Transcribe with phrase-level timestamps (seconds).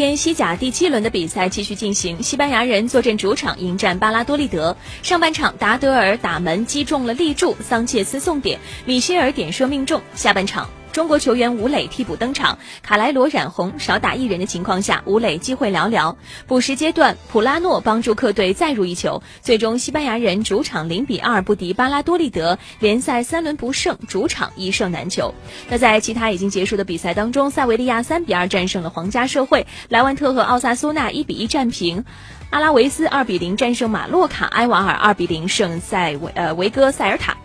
[0.00, 4.74] 天西甲第七轮的比赛继续进行，西班牙人坐镇主场迎战巴拉多利德。
[5.02, 10.00] 上半场，达德尔打门击中了立柱，桑切斯送点，米歇尔点射命中。
[10.14, 10.66] 下半场。
[10.92, 16.16] 中国球员吴磊替补登场，卡莱罗染红，少打一人的情况下，吴磊机会寥寥。
[16.48, 25.32] 补时阶段，普拉诺帮助客队再入一球，最终西班牙人主场零比二不敌巴拉多利德，联赛三轮不胜，主场一胜难求。
[25.68, 32.04] 那在其他已经结束的比赛当中，塞维利亚三比二战胜了皇家社会，莱万特和奥萨苏纳一比一战平，
[32.50, 37.36] 阿拉维斯二比零战胜马洛卡，埃瓦尔二比零胜塞维呃维戈塞尔塔。